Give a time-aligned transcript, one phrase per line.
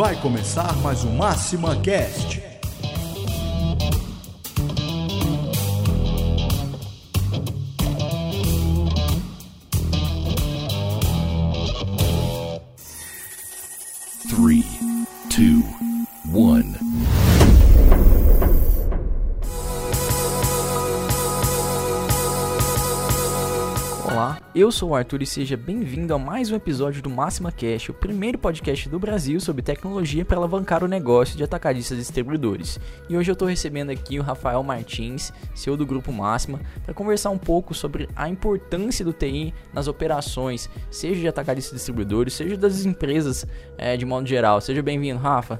[0.00, 2.49] Vai começar mais um Máxima Cast.
[24.60, 27.94] Eu sou o Arthur e seja bem-vindo a mais um episódio do Máxima Cash, o
[27.94, 32.78] primeiro podcast do Brasil sobre tecnologia para alavancar o negócio de atacadistas e distribuidores.
[33.08, 37.30] E hoje eu estou recebendo aqui o Rafael Martins, CEO do Grupo Máxima, para conversar
[37.30, 42.54] um pouco sobre a importância do TI nas operações, seja de atacadistas e distribuidores, seja
[42.54, 43.46] das empresas
[43.78, 44.60] é, de modo geral.
[44.60, 45.58] Seja bem-vindo, Rafa.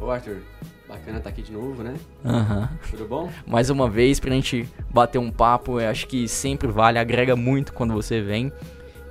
[0.00, 0.42] Ô Arthur,
[0.88, 1.94] bacana estar aqui de novo, né?
[2.24, 2.68] Aham.
[2.90, 3.30] Tudo bom?
[3.46, 5.80] mais uma vez pra gente bater um papo.
[5.80, 8.52] Eu acho que sempre vale, agrega muito quando você vem.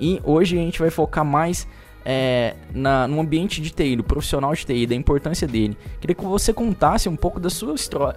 [0.00, 1.66] E hoje a gente vai focar mais
[2.04, 5.76] é, na, no ambiente de TI, do profissional de TI, da importância dele.
[6.00, 7.74] Queria que você contasse um pouco da sua,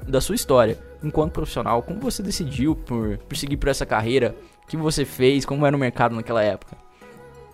[0.07, 4.67] da sua história enquanto profissional, como você decidiu por, por seguir por essa carreira, o
[4.67, 6.77] que você fez, como era o mercado naquela época.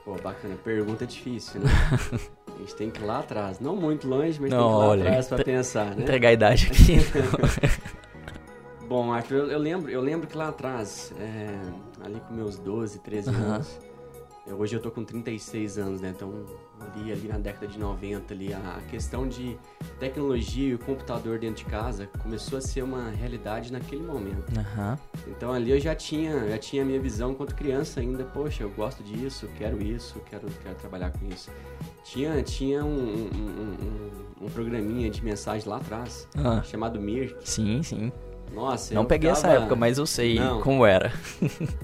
[0.03, 0.55] Pô, bacana.
[0.63, 1.69] Pergunta difícil, né?
[2.55, 3.59] A gente tem que ir lá atrás.
[3.59, 6.03] Não muito longe, mas Não, tem que ir lá olha, atrás pra pensar, né?
[6.03, 6.97] Entregar a idade aqui.
[8.87, 11.59] Bom, Arthur, eu, eu lembro, eu lembro que lá atrás, é,
[12.03, 13.79] ali com meus 12, 13 anos,
[14.47, 16.13] eu- hoje eu tô com 36 anos, né?
[16.15, 16.45] Então,
[16.79, 19.57] ali, ali na década de 90, ali, a questão de
[19.99, 24.45] tecnologia e o computador dentro de casa começou a ser uma realidade naquele momento.
[24.57, 24.97] Aham.
[25.27, 28.69] Então ali eu já tinha, já tinha a minha visão enquanto criança ainda, poxa, eu
[28.69, 31.49] gosto disso, quero isso, quero, quero trabalhar com isso.
[32.03, 33.25] Tinha, tinha um, um,
[34.41, 37.35] um- um- programinha de mensagem lá atrás, Ah, chamado Mirk.
[37.49, 38.11] sim, sim.
[38.53, 40.61] Nossa, Não peguei essa época, mas eu sei Não.
[40.61, 41.11] como era.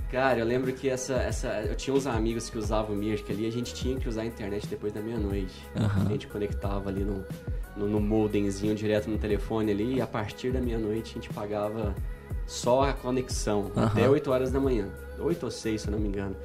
[0.09, 1.47] Cara, eu lembro que essa, essa.
[1.61, 4.25] Eu tinha uns amigos que usavam o Mirk ali, a gente tinha que usar a
[4.25, 5.53] internet depois da meia-noite.
[5.75, 6.05] Aham.
[6.05, 7.25] A gente conectava ali no,
[7.75, 11.94] no, no modemzinho direto no telefone ali, e a partir da meia-noite a gente pagava
[12.47, 13.88] só a conexão, Aham.
[13.88, 14.88] até 8 horas da manhã.
[15.19, 16.35] 8 ou 6, se eu não me engano.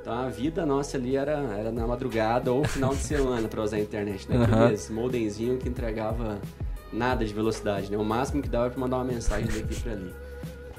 [0.00, 3.76] Então a vida nossa ali era, era na madrugada ou final de semana para usar
[3.76, 4.36] a internet, né?
[4.36, 4.64] Aham.
[4.64, 6.38] Aqueles modemzinho que entregava
[6.94, 7.96] nada de velocidade, né?
[7.98, 10.14] O máximo que dava para mandar uma mensagem daqui para ali.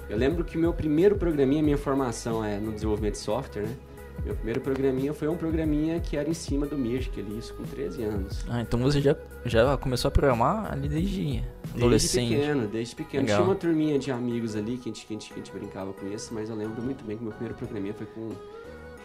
[0.09, 3.75] Eu lembro que o meu primeiro programinha, minha formação é no desenvolvimento de software, né?
[4.23, 7.63] Meu primeiro programinha foi um programinha que era em cima do Mirk ali, isso com
[7.63, 8.45] 13 anos.
[8.49, 9.15] Ah, então você já,
[9.45, 11.43] já começou a programar ali desde
[11.75, 12.29] adolescente.
[12.29, 13.23] Desde pequeno, desde pequeno.
[13.23, 13.37] Legal.
[13.37, 15.51] Tinha uma turminha de amigos ali que a, gente, que, a gente, que a gente
[15.51, 18.29] brincava com isso, mas eu lembro muito bem que meu primeiro programinha foi com,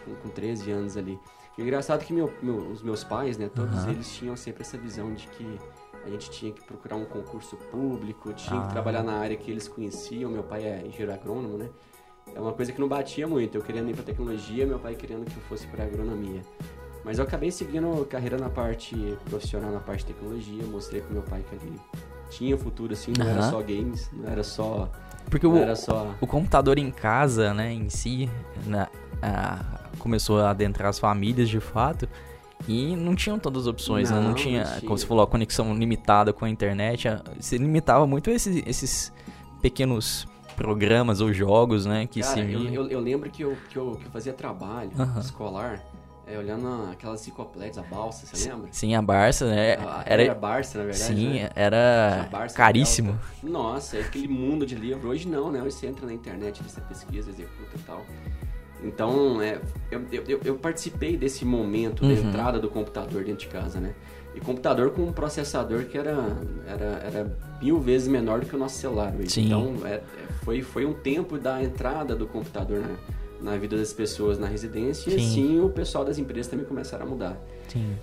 [0.05, 1.19] com, com 13 anos ali.
[1.57, 3.91] E o engraçado é que meu, meu- os meus pais, né, todos Aham.
[3.91, 5.45] eles tinham sempre essa visão de que
[6.05, 8.63] a gente tinha que procurar um concurso público, tinha Ah.
[8.63, 10.31] que trabalhar na área que eles conheciam.
[10.31, 11.69] Meu pai é engenheiro agrônomo, né?
[12.33, 13.55] É uma coisa que não batia muito.
[13.57, 16.41] Eu querendo ir para tecnologia, meu pai querendo que eu fosse para agronomia.
[17.03, 18.95] Mas eu acabei seguindo carreira na parte
[19.25, 20.63] profissional, na parte de tecnologia.
[20.65, 21.79] Mostrei pro meu pai que ele
[22.29, 23.49] tinha futuro, assim, não era Aham.
[23.51, 24.89] só games, não era só.
[25.29, 26.15] Porque o, era só.
[26.21, 28.29] o computador em casa, né, em si,
[28.65, 28.87] né,
[29.21, 29.59] ah,
[29.99, 32.07] começou a adentrar as famílias de fato.
[32.67, 34.15] E não tinham tantas opções, né?
[34.15, 34.81] Não, Não não tinha, tinha.
[34.81, 37.07] como você falou, a conexão limitada com a internet.
[37.07, 39.13] a- Se limitava muito a esses, esses
[39.61, 42.07] pequenos programas ou jogos, né?
[42.07, 44.91] Que Cara, se eu, eu, eu lembro que eu, que, eu, que eu fazia trabalho
[44.97, 45.19] Aham.
[45.19, 45.81] escolar,
[46.27, 48.67] é, olhando aquelas enciclopédias, a balsa, você lembra?
[48.71, 49.75] Sim, a Barça, né?
[49.79, 51.03] Ah, Era, era Barça, na verdade.
[51.15, 51.49] sim, né?
[51.55, 53.19] era Tinha Barça, caríssimo.
[53.43, 55.09] Nossa, é aquele mundo de livro.
[55.09, 55.61] Hoje não, né?
[55.61, 58.05] Hoje você entra na internet, você pesquisa, executa e tal.
[58.83, 59.59] Então, é,
[59.91, 62.29] eu, eu, eu- participei desse momento da Uhum.
[62.29, 63.93] entrada do computador dentro de casa, né?
[64.33, 66.17] E computador com um processador que era,
[66.65, 69.29] era, era mil vezes menor do que o nosso celular hoje.
[69.29, 69.45] Sim.
[69.45, 70.03] Então, é- é-
[70.43, 72.79] foi, foi um tempo da entrada do computador
[73.41, 75.09] na, na vida das pessoas na residência.
[75.09, 75.25] E Sim.
[75.27, 77.37] assim o pessoal das empresas também começaram a mudar.
[77.67, 77.93] Sim.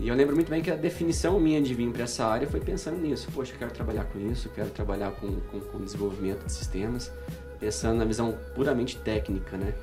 [0.00, 2.58] E eu lembro muito bem que a definição minha de vir para essa área foi
[2.58, 3.28] pensando nisso.
[3.32, 7.12] Poxa, eu quero trabalhar com isso, quero trabalhar com, com, com desenvolvimento de sistemas,
[7.58, 9.74] pensando na visão puramente técnica, né?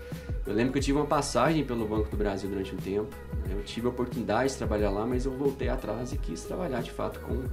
[0.45, 3.15] Eu lembro que eu tive uma passagem pelo Banco do Brasil durante um tempo.
[3.45, 3.53] né?
[3.55, 6.91] Eu tive a oportunidade de trabalhar lá, mas eu voltei atrás e quis trabalhar de
[6.91, 7.43] fato com,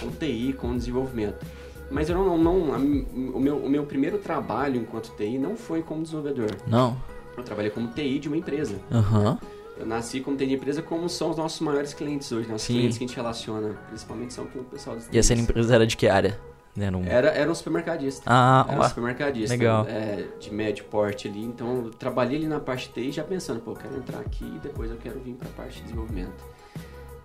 [0.00, 1.44] com TI, com desenvolvimento.
[1.90, 5.82] Mas eu não, não a o, meu, o meu primeiro trabalho enquanto TI não foi
[5.82, 6.50] como desenvolvedor.
[6.66, 6.96] Não.
[7.36, 8.76] Eu trabalhei como TI de uma empresa.
[8.90, 9.38] Aham.
[9.76, 12.74] Eu nasci como TI de empresa, como são os nossos maiores clientes hoje, nossos Sim.
[12.74, 15.86] clientes que a gente relaciona, principalmente são com o pessoal dos E essa empresa era
[15.86, 16.38] de que área?
[16.76, 17.04] Era um...
[17.04, 18.22] Era, era um supermercadista.
[18.26, 19.56] Ah, era um supermercadista.
[19.56, 19.86] legal.
[19.88, 21.42] é, de médio porte ali.
[21.44, 24.58] Então, eu trabalhei ali na parte TI já pensando, pô, eu quero entrar aqui e
[24.60, 26.44] depois eu quero vir para a parte de desenvolvimento.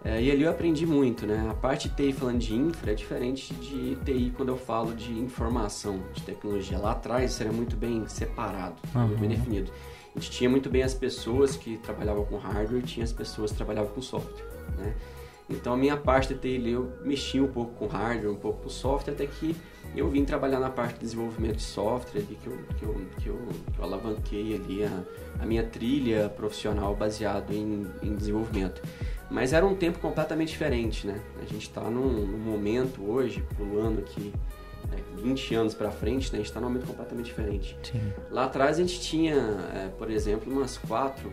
[0.06, 1.48] É, e ali eu aprendi muito, né?
[1.50, 6.02] A parte TI falando de infra é diferente de TI quando eu falo de informação,
[6.14, 6.78] de tecnologia.
[6.78, 9.36] Lá atrás isso era muito bem separado, muito bem Uhum.
[9.36, 9.72] definido.
[10.16, 13.58] A gente tinha muito bem as pessoas que trabalhavam com hardware, tinha as pessoas que
[13.58, 14.44] trabalhavam com software,
[14.78, 14.94] né?
[15.50, 18.70] Então a minha parte de TI eu mexia um pouco com hardware, um pouco com
[18.70, 19.56] software, até que
[19.96, 23.28] eu vim trabalhar na parte de desenvolvimento de software ali, que eu, que eu, que
[23.28, 25.04] eu, que eu alavanquei ali a,
[25.40, 28.82] a minha trilha profissional baseado em, em desenvolvimento.
[29.30, 31.20] Mas era um tempo completamente diferente, né?
[31.42, 34.34] A gente está num, num, momento hoje, pulando aqui
[34.92, 36.36] é, 20 anos para frente, né?
[36.36, 37.78] a gente está num momento completamente diferente.
[37.84, 38.14] Sim.
[38.30, 39.36] Lá atrás a gente tinha,
[39.74, 41.32] é, por exemplo, umas quatro,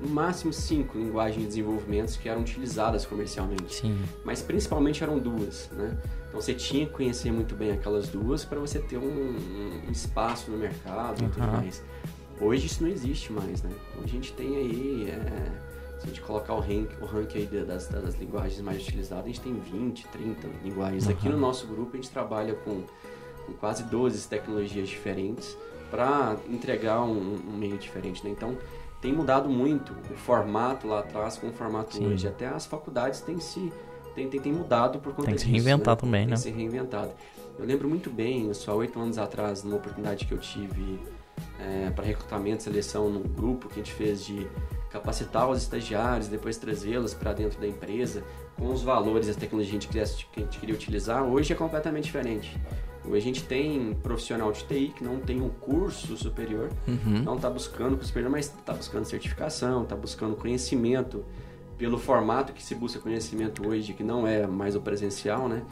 [0.00, 3.74] no máximo cinco linguagens de desenvolvimento que eram utilizadas comercialmente.
[3.74, 3.98] Sim.
[4.24, 5.96] Mas principalmente eram duas, né?
[6.28, 9.02] Então você tinha que conhecer muito bem aquelas duas para você ter um,
[9.88, 11.82] um, espaço no mercado e tudo mais.
[12.40, 13.70] Hoje isso não existe mais, né?
[13.96, 17.46] Hoje a gente tem aí, é, se a gente colocar o rank, o rank aí
[17.46, 21.08] das, das linguagens mais utilizadas, a gente tem 20, 30 linguagens.
[21.08, 22.84] Aqui no nosso grupo a gente trabalha com,
[23.44, 25.56] com quase 12 tecnologias diferentes
[25.90, 28.30] para entregar um, um, meio diferente, né?
[28.30, 28.56] Então
[29.00, 32.06] tem mudado muito o formato lá atrás com o formato Sim.
[32.06, 32.28] hoje.
[32.28, 33.72] Até as faculdades têm se
[34.14, 36.00] tem, tem, tem mudado por conta Tem que se reinventar né?
[36.00, 36.34] também, tem né?
[36.34, 37.12] que ser reinventado.
[37.58, 41.00] Eu lembro muito bem, só oito anos atrás, numa oportunidade que eu tive
[41.58, 44.48] é, para recrutamento e seleção num grupo que a gente fez de
[44.90, 48.24] capacitar os estagiários, depois trazê-los para dentro da empresa
[48.56, 49.86] com os valores e as tecnologias
[50.32, 51.22] que a gente queria utilizar.
[51.22, 52.60] Hoje é completamente diferente.
[53.04, 57.22] A gente tem profissional de TI que não tem um curso superior, Uhum.
[57.22, 61.24] não está buscando curso superior, mas está buscando certificação, está buscando conhecimento
[61.78, 65.62] pelo formato que se busca conhecimento hoje, que não é mais o presencial, né?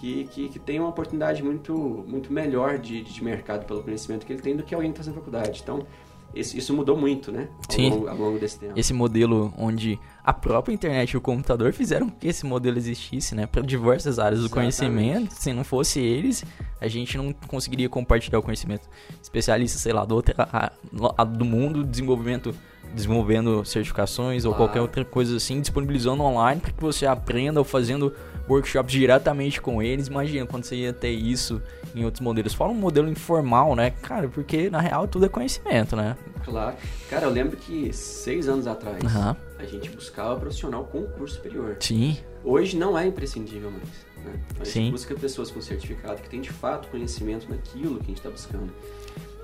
[0.00, 1.72] Que, que, que tem uma oportunidade muito,
[2.08, 5.10] muito melhor de, de mercado pelo conhecimento que ele tem do que alguém que está
[5.12, 5.60] na faculdade.
[5.62, 5.86] Então,
[6.34, 7.48] esse, isso mudou muito, né?
[7.68, 7.90] Ao Sim.
[7.90, 8.72] longo, ao longo desse tempo.
[8.76, 13.46] Esse modelo onde a própria internet e o computador fizeram que esse modelo existisse, né?
[13.46, 14.76] Para diversas áreas do Exatamente.
[14.78, 15.32] conhecimento.
[15.34, 16.44] Se não fosse eles,
[16.80, 18.88] a gente não conseguiria compartilhar o conhecimento.
[19.22, 20.72] Especialistas, sei lá, do, outra, a-
[21.18, 22.54] a- do mundo, desenvolvimento,
[22.94, 28.12] desenvolvendo certificações ou qualquer outra coisa assim, disponibilizando online para que você aprenda ou fazendo
[28.48, 30.08] workshops diretamente com eles.
[30.08, 31.62] Imagina quando você ia ter isso
[31.94, 32.54] em outros modelos.
[32.54, 33.90] Fala um modelo informal, né?
[34.02, 36.16] Cara, porque na real tudo é conhecimento, né?
[36.44, 36.76] Claro.
[37.08, 39.36] Cara, eu lembro que seis anos atrás Aham.
[39.58, 41.76] a gente buscava profissional com curso superior.
[41.80, 42.18] Sim.
[42.44, 43.88] Hoje não é imprescindível mais.
[44.24, 44.40] Né?
[44.60, 44.90] A gente Sim.
[44.90, 48.72] busca pessoas com certificado que têm de fato conhecimento naquilo que a gente está buscando.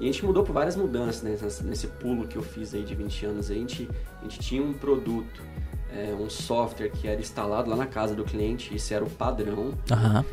[0.00, 1.36] E a gente mudou por várias mudanças né?
[1.64, 3.50] nesse, pulo que eu fiz aí de 20 anos.
[3.50, 3.88] A, gente,
[4.20, 5.42] a gente tinha um produto,
[5.90, 9.74] é, um software que era instalado lá na casa do cliente, isso era o padrão.
[9.90, 10.24] Aham.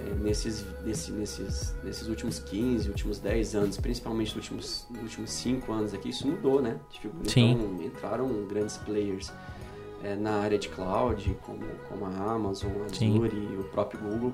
[0.00, 5.30] É, nesses, nesse, nesses, nesses últimos 15, últimos 10 anos, principalmente nos últimos, nos últimos
[5.30, 6.78] 5 anos aqui, isso mudou, né?
[6.90, 7.52] Tipo, Sim.
[7.52, 9.30] Então, entraram grandes players
[10.02, 12.86] é, na área de cloud, como, como a Amazon, a.
[12.86, 14.32] Azure e o próprio Google.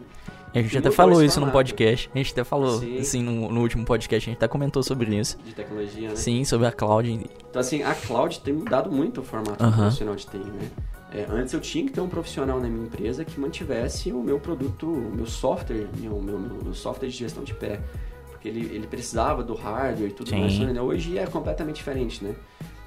[0.54, 1.52] A gente E até falou esse isso no formato.
[1.58, 2.10] podcast.
[2.14, 2.98] A gente até falou, Sim.
[2.98, 5.36] assim, no, no último podcast, a gente até comentou sobre isso.
[5.44, 6.16] De tecnologia, né?
[6.16, 7.10] Sim, sobre a cloud.
[7.50, 9.82] Então, assim, a cloud tem mudado muito o formato do Aham.
[9.82, 10.70] profissional de TI, né?
[11.12, 14.38] É, antes eu tinha que ter um profissional na minha empresa que mantivesse o meu
[14.40, 17.80] produto, o meu software, meu, meu, meu software de gestão de pé.
[18.30, 20.40] Porque ele, ele precisava do hardware e tudo Sim.
[20.40, 20.58] mais.
[20.58, 20.80] Né?
[20.80, 22.34] Hoje é completamente diferente, né?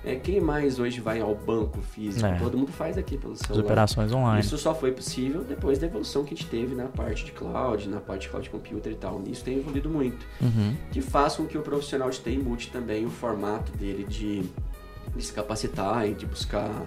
[0.06, 2.26] É, quem mais hoje vai ao banco físico?
[2.26, 2.38] É.
[2.40, 3.66] Todo mundo faz aqui pelo As celular.
[3.66, 4.40] operações online.
[4.40, 7.90] Isso só foi possível depois da evolução que a gente teve na parte de cloud,
[7.90, 9.22] na parte de cloud computer e tal.
[9.28, 10.74] Isso tem evoluído muito Uhum.
[10.92, 14.42] que faz com que o profissional de TI mude também o formato dele de,
[15.16, 16.86] de se capacitar e de buscar,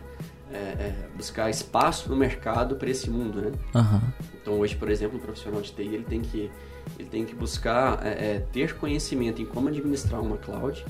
[0.50, 3.52] é, é, buscar espaço no mercado para esse mundo, né?
[3.74, 4.00] Aham.
[4.40, 6.50] Então hoje, por exemplo, o profissional de TI ele tem que,
[6.98, 10.82] ele tem que buscar é, é, ter conhecimento em como administrar uma cloud,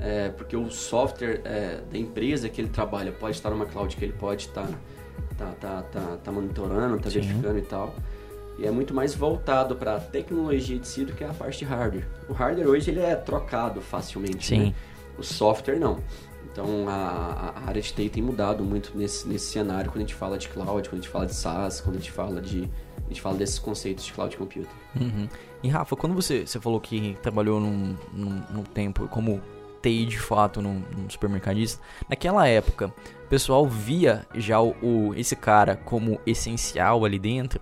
[0.00, 4.04] é, porque o software é, da empresa que ele trabalha pode estar numa cloud que
[4.04, 4.68] ele pode estar
[5.36, 7.20] tá, tá, tá, tá monitorando, tá Sim.
[7.20, 7.94] verificando e tal.
[8.58, 11.64] E é muito mais voltado para a tecnologia de si do que a parte de
[11.64, 12.06] hardware.
[12.28, 14.58] O hardware hoje ele é trocado facilmente, Sim.
[14.58, 14.74] né?
[15.18, 15.98] O software não.
[16.50, 20.14] Então a, a área de TI tem mudado muito nesse, nesse cenário quando a gente
[20.14, 23.08] fala de cloud, quando a gente fala de SaaS, quando a gente fala de a
[23.08, 24.68] gente fala desses conceitos de cloud computing.
[24.98, 25.28] Uhum.
[25.62, 29.40] E Rafa, quando você, você falou que trabalhou num, num, num tempo como
[29.86, 32.92] TI de fato num, num supermercadista, naquela época,
[33.24, 37.60] o pessoal via já o, o- esse cara como essencial ali dentro,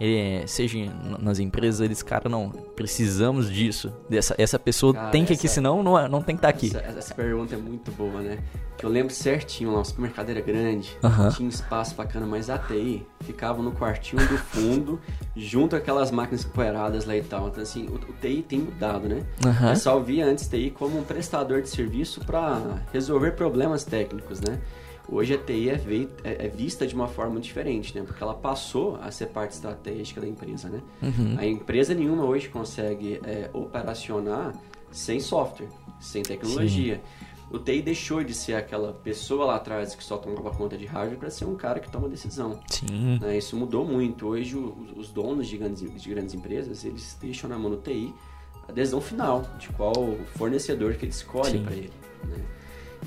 [0.00, 0.78] é, seja
[1.20, 5.46] nas empresas, eles, cara, não, precisamos disso, dessa, essa pessoa Cara, tem que ir aqui,
[5.46, 6.66] essa- senão não, é- não tem que estar aqui.
[6.68, 8.38] Essa, essa pergunta é muito boa, né?
[8.76, 11.30] Que eu lembro certinho, lá, o supermercado era grande, Aham.
[11.30, 15.00] tinha um espaço bacana, mas a TI ficava no quartinho do fundo,
[15.34, 17.48] junto aquelas máquinas empoeiradas lá e tal.
[17.48, 19.22] Então, assim, o, o TI tem mudado, né?
[19.44, 19.66] Aham.
[19.66, 24.58] O pessoal via antes TI como um prestador de serviço para resolver problemas técnicos, né?
[25.08, 25.80] Hoje a TI é,
[26.24, 28.02] é- é vista de uma forma diferente, né?
[28.04, 30.82] Porque ela passou a ser parte estratégica da empresa, né?
[31.02, 31.36] Uhum.
[31.38, 34.52] A empresa nenhuma hoje consegue é, operacionar
[34.90, 35.68] sem software,
[36.00, 37.00] sem tecnologia.
[37.50, 41.18] o TI deixou de ser aquela pessoa lá atrás que só tomava conta de hardware
[41.18, 42.58] para ser um cara que toma decisão.
[42.68, 43.18] Sim.
[43.20, 43.38] Né?
[43.38, 44.26] Isso mudou muito.
[44.26, 48.12] Hoje os donos de grandes, de grandes empresas, eles deixam na mão do TI
[48.68, 49.94] a decisão final de qual
[50.34, 51.62] fornecedor que ele escolhe Sim.
[51.62, 51.92] para ele.
[52.24, 52.44] Né?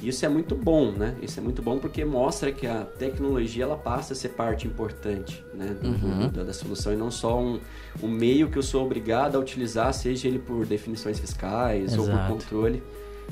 [0.02, 1.16] Isso é muito bom, né?
[1.22, 5.44] Isso é muito bom porque mostra que a tecnologia ela passa a ser parte importante
[5.54, 5.76] né?
[5.84, 6.30] Uhum.
[6.30, 7.60] da, da solução e não só um,
[8.02, 12.14] um meio que eu sou obrigado a utilizar, seja ele por definições fiscais ou por
[12.14, 12.34] Exato.
[12.34, 12.84] controle.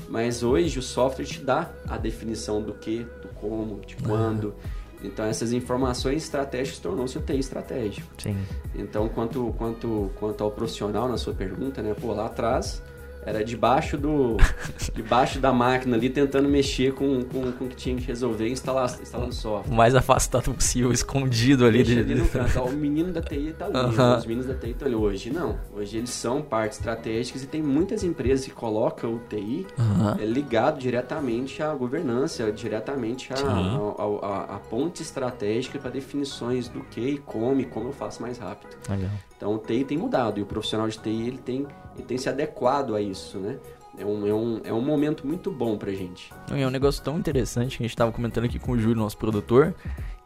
[0.08, 4.54] Mas hoje o software te dá a definição do que, do como, de quando.
[5.02, 8.08] Então essas informações estratégicas tornou-se o TI estratégico.
[8.18, 8.36] Sim.
[8.74, 11.94] Então, quanto, quanto, quanto ao profissional na sua pergunta, né?
[11.94, 12.82] Pô, lá atrás
[13.24, 14.36] era debaixo do
[14.94, 18.52] debaixo da máquina ali tentando mexer com, com, com o que tinha que resolver e
[18.52, 19.74] instalar, instalando O software.
[19.74, 21.82] mais afastado possível, escondido ali.
[21.82, 22.58] De- ali no canto.
[22.58, 23.76] Ó, o menino da TI tá ali,
[24.18, 24.94] os meninos da TI estão ali.
[24.96, 25.58] Hoje não.
[25.74, 29.66] Hoje eles são partes estratégicas e tem muitas empresas que colocam o TI
[30.20, 37.18] é ligado diretamente à governança, diretamente à- à ponte estratégica para definições do que e
[37.18, 38.70] como e como eu faço mais rápido.
[38.88, 39.10] Legal.
[39.38, 42.28] Então o TI tem mudado e o profissional de TI ele tem, ele tem se
[42.28, 43.56] adequado a isso, né?
[43.96, 46.32] É um, é um, é um momento muito bom pra gente.
[46.50, 49.16] É um negócio tão interessante que a gente estava comentando aqui com o Júlio, nosso
[49.16, 49.74] produtor,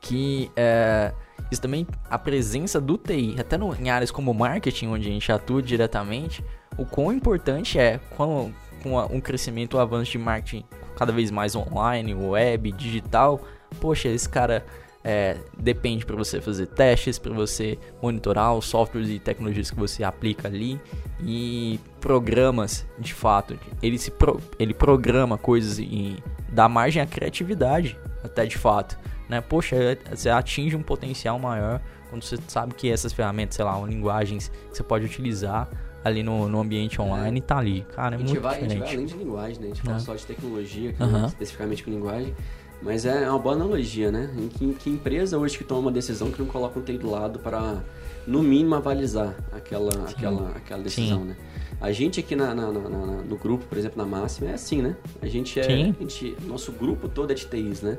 [0.00, 1.12] que é,
[1.50, 5.30] isso também, a presença do TI, até no, em áreas como marketing, onde a gente
[5.30, 6.44] atua diretamente,
[6.78, 8.50] o quão importante é com,
[8.82, 10.64] com um crescimento, o avanço de marketing
[10.96, 13.40] cada vez mais online, web, digital.
[13.80, 14.64] Poxa, esse cara
[15.04, 20.04] é, depende para você fazer testes, para você monitorar os softwares e tecnologias que você
[20.04, 20.80] aplica ali
[21.24, 26.16] e programas, de fato, ele se pro- ele programa coisas e
[26.48, 29.40] dá margem à criatividade, até de fato, né?
[29.40, 29.76] Poxa,
[30.10, 31.80] você atinge um potencial maior
[32.10, 35.68] quando você sabe que essas ferramentas, sei lá, linguagens que você pode utilizar
[36.04, 38.60] ali no, no ambiente online e tá ali, cara, é a, gente muito vai, a
[38.60, 38.94] gente vai diferente.
[38.96, 39.64] além de linguagem, né?
[39.66, 40.00] A gente fala É.
[40.00, 41.26] só de tecnologia, né?
[41.28, 42.34] especificamente com linguagem.
[42.82, 44.28] Mas é uma boa analogia, né?
[44.36, 47.08] Em que, que empresa hoje que toma uma decisão que não coloca um TI do
[47.10, 47.80] lado para,
[48.26, 51.24] no mínimo, avalizar aquela, aquela, aquela decisão, Sim.
[51.28, 51.36] né?
[51.80, 52.88] A gente aqui na, na- na-
[53.22, 54.96] no grupo, por exemplo, na Máxima, é assim, né?
[55.20, 55.62] A gente é.
[55.62, 55.94] Sim.
[55.98, 57.98] A gente, nosso grupo todo é de TIs, né?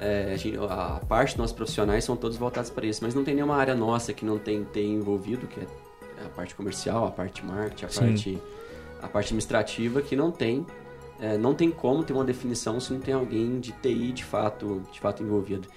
[0.00, 3.24] É, a, gente- a parte dos nossos profissionais são todos voltados para isso, mas não
[3.24, 5.66] tem nenhuma área nossa que não tem TI envolvido, que é
[6.24, 8.00] a parte comercial, a parte marketing, a Sim.
[8.00, 8.38] parte,
[9.02, 10.66] a parte administrativa, que não tem.
[11.22, 14.82] É, não tem como ter uma definição se não tem alguém de TI de fato,
[14.92, 15.68] de fato envolvido.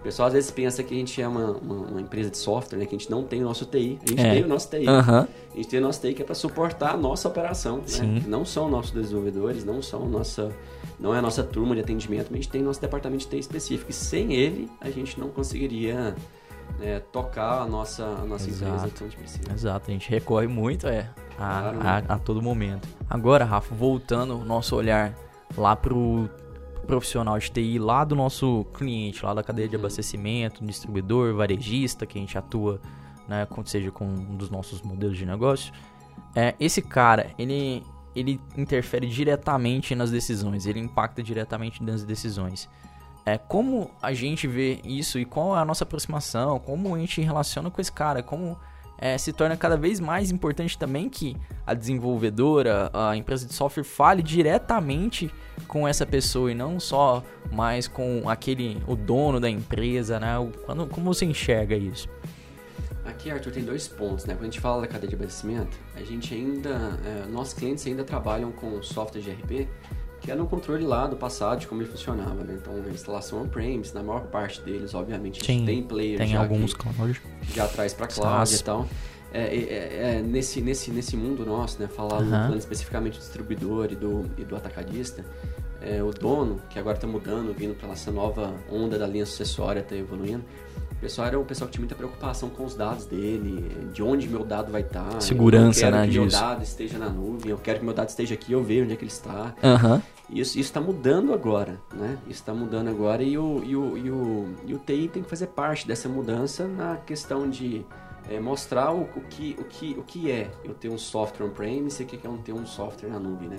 [0.00, 2.78] O pessoal às vezes pensa que a gente é uma, uma, uma empresa de software,
[2.78, 2.86] né?
[2.86, 3.98] que a gente não tem o nosso TI.
[4.02, 4.34] A gente É.
[4.34, 4.88] tem o nosso TI.
[4.88, 7.78] Aham, A gente tem o nosso TI que é para suportar a nossa operação.
[7.78, 8.22] Né?
[8.26, 10.50] Não são nossos desenvolvedores, não são nossa,
[10.98, 13.38] não é a nossa turma de atendimento, mas a gente tem nosso departamento de TI
[13.40, 13.90] específico.
[13.90, 16.14] E sem ele, a gente não conseguiria
[16.78, 18.72] né, tocar a nossa, a nossa Exato.
[18.74, 19.52] empresa como a gente precisa.
[19.52, 22.88] Exato, a gente recorre muito é, a, a, a todo momento.
[23.08, 25.14] Agora, Rafa, voltando o nosso olhar
[25.56, 26.28] lá pro
[26.86, 32.18] profissional de TI, lá do nosso cliente, lá da cadeia de abastecimento, distribuidor, varejista, que
[32.18, 32.78] a gente atua,
[33.26, 35.72] né, com- seja com um dos nossos modelos de negócio.
[36.34, 37.82] É, esse cara, ele,
[38.14, 42.68] ele interfere diretamente nas decisões, ele impacta diretamente nas decisões.
[43.24, 47.22] É, como a gente vê isso e qual é a nossa aproximação, como a gente
[47.22, 48.58] relaciona com esse cara, como
[48.98, 51.36] é, se torna cada vez mais importante também que
[51.66, 55.30] a desenvolvedora, a empresa de software fale diretamente
[55.66, 57.22] com essa pessoa e não só
[57.52, 60.34] mais com aquele, o dono da empresa, né?
[60.64, 62.08] Quando- como você enxerga isso?
[63.04, 64.34] Aqui, Arthur, tem dois pontos, né?
[64.34, 68.02] Quando a gente fala da cadeia de abastecimento, a gente ainda, é, nossos clientes ainda
[68.02, 69.68] trabalham com software de RP
[70.24, 72.58] que era um controle lá do passado de como ele funcionava, né?
[72.60, 76.72] Então, a instalação on-premise, na maior parte deles, obviamente, Sim, tem player Tem já alguns,
[76.72, 76.86] que,
[77.54, 78.60] já traz para cloud SaaS.
[78.60, 78.88] e tal.
[79.34, 81.88] É, é, é, é, nesse, nesse, nesse mundo nosso, né?
[81.88, 85.22] Falar falando especificamente do distribuidor e do, e do atacadista,
[85.82, 89.80] é, o dono, que agora está mudando, vindo para essa nova onda da linha sucessória,
[89.80, 90.42] está evoluindo.
[90.92, 94.26] O pessoal era um pessoal que tinha muita preocupação com os dados dele, de onde
[94.26, 95.20] meu dado vai estar.
[95.20, 96.40] Segurança, eu quero né, que meu disso.
[96.40, 98.96] dado esteja na nuvem, eu quero que meu dado esteja aqui, eu vejo onde é
[98.96, 99.54] que ele está.
[99.62, 100.02] Aham.
[100.30, 102.18] Isso está mudando agora, né?
[102.28, 105.48] Está mudando agora e o, e, o, e, o, e o TI tem que fazer
[105.48, 107.84] parte dessa mudança na questão de
[108.28, 112.02] é, mostrar o, o, que, o, que, o que é eu ter um software on-premise
[112.02, 113.58] e o que é um, ter um software na nuvem, né?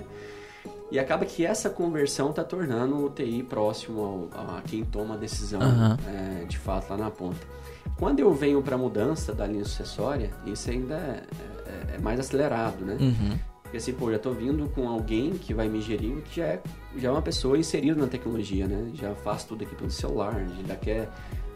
[0.91, 5.17] E acaba que essa conversão está tornando o TI próximo ao, a quem toma a
[5.17, 5.97] decisão, Aham.
[6.07, 7.45] é, de fato, lá na ponta.
[7.97, 11.23] Quando eu venho para a mudança da linha sucessória, isso ainda é,
[11.65, 12.97] é- é mais acelerado, né?
[12.99, 13.39] Uhum.
[13.65, 16.61] Porque assim, pô, já tô vindo com alguém que vai me gerir, que já é,
[16.95, 18.91] já é uma pessoa inserida na tecnologia, né?
[18.93, 21.09] Já faz tudo aqui pelo celular, já quer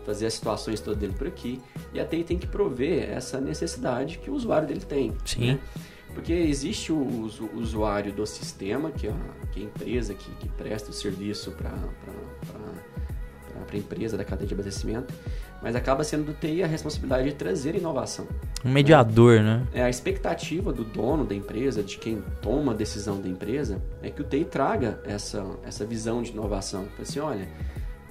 [0.05, 1.61] fazer as situações todas dele por aqui.
[1.93, 5.13] E a TI tem que prover essa necessidade que o usuário dele tem.
[5.23, 5.53] Sim.
[5.53, 5.59] né?
[6.13, 10.31] Porque existe o, o usuário do sistema, que é a, que é a empresa que,
[10.35, 11.71] que presta o serviço para
[13.71, 15.13] a empresa da cadeia de abastecimento,
[15.61, 18.27] mas acaba sendo do TI a responsabilidade de trazer inovação.
[18.63, 19.65] Um mediador, né?
[19.73, 24.09] É, a expectativa do dono da empresa, de quem toma a decisão da empresa, é
[24.09, 26.85] que o TI traga essa, essa visão de inovação.
[27.01, 27.47] Assim, olha,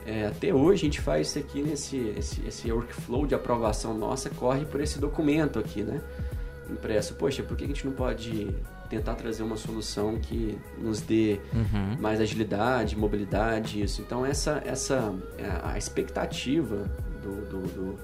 [0.07, 4.31] é, até hoje a gente faz isso aqui nesse esse, esse workflow de aprovação nossa,
[4.31, 6.01] corre por esse documento aqui, né?
[6.71, 7.15] Impresso.
[7.15, 8.49] Poxa, por que a gente não pode
[8.89, 11.97] tentar trazer uma solução que nos dê Uhum.
[12.01, 14.01] mais agilidade, mobilidade, isso.
[14.01, 17.99] Então essa essa é a expectativa do, do, do,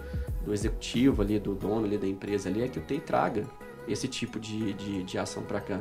[0.44, 3.44] do executivo ali, do dono ali da empresa ali é que o TI traga
[3.88, 5.80] esse tipo de, de, de ação para cá.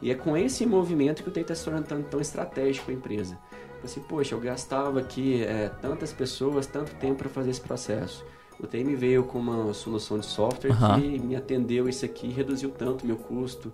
[0.00, 2.94] E é com esse movimento que o TI está se tornando tão, tão estratégico para
[2.94, 3.38] a empresa.
[3.84, 8.24] Assim, poxa, eu gastava aqui é, tantas pessoas, tanto tempo para fazer esse processo.
[8.60, 11.00] O TI me veio com uma solução de software Aham.
[11.00, 13.72] que me atendeu isso aqui, reduziu tanto meu custo,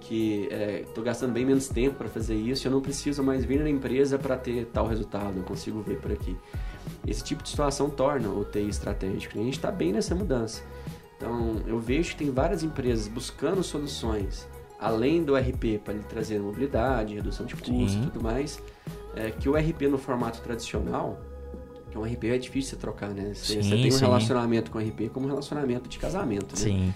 [0.00, 0.48] que
[0.86, 4.18] estou gastando bem menos tempo para fazer isso, eu não preciso mais vir na empresa
[4.18, 6.36] para ter tal resultado, eu consigo ver por aqui.
[7.06, 10.62] Esse tipo de situação torna o TI estratégico e a gente está bem nessa mudança.
[11.16, 14.48] Então, eu vejo que tem várias empresas buscando soluções
[14.80, 18.60] além do RP para lhe trazer mobilidade, redução de custo e tudo mais,
[19.14, 21.20] é, que o RP no formato tradicional,
[21.90, 23.34] que um RP é difícil você trocar, né?
[23.34, 24.00] Você, você Sim, tem um sim.
[24.00, 26.64] relacionamento com o RP como um relacionamento de casamento, né?
[26.64, 26.94] Sim.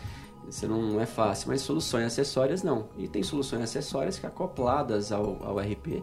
[0.49, 2.89] Isso não é fácil, mas soluções acessórias não.
[2.97, 6.03] E tem soluções acessórias que acopladas ao, ao RP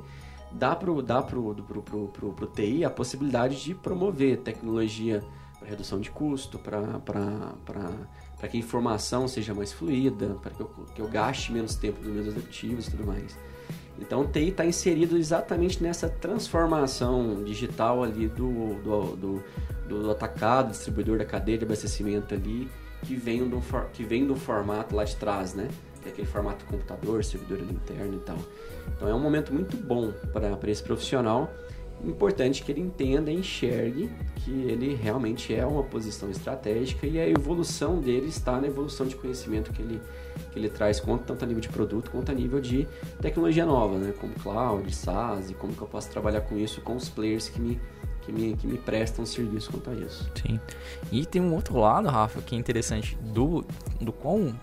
[0.53, 5.23] dá pro, dá pro, pro, pro, pro, pro TI a possibilidade de promover tecnologia
[5.59, 7.01] para redução de custo, para
[8.49, 12.11] que a informação seja mais fluida, para que eu, que eu gaste menos tempo dos
[12.11, 13.37] meus executivos e tudo mais.
[13.99, 19.43] Então o TI está inserido exatamente nessa transformação digital ali do, do, do,
[19.87, 22.67] do atacado, distribuidor da cadeia de abastecimento ali,
[23.03, 23.61] que vem do,
[23.93, 25.69] que vem do formato lá de trás, né?
[26.05, 28.37] É aquele formato computador, servidor interno e tal.
[28.95, 31.51] Então é um momento muito bom para esse profissional.
[32.03, 37.29] Importante que ele entenda e enxergue que ele realmente é uma posição estratégica e a
[37.29, 40.01] evolução dele está na evolução de conhecimento que ele,
[40.51, 42.87] que ele traz, tanto a nível de produto quanto a nível de
[43.21, 44.13] tecnologia nova, né?
[44.19, 47.61] como cloud, SaaS, e como que eu posso trabalhar com isso com os players que
[47.61, 47.79] me,
[48.23, 50.27] que me, que me prestam serviço quanto a isso.
[50.41, 50.59] Sim.
[51.11, 53.63] E tem um outro lado, Rafa, que é interessante do,
[53.99, 54.55] do quão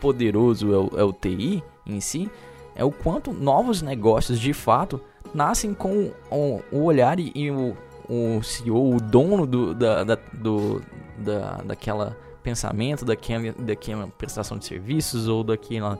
[0.00, 2.30] poderoso é o, é o TI em si,
[2.74, 5.00] é o quanto novos negócios de fato
[5.34, 7.76] nascem com o, o olhar e, e o,
[8.08, 10.82] o CEO, o dono do, da, da, do,
[11.18, 15.98] da, daquela pensamento, daquela, daquela prestação de serviços ou daquela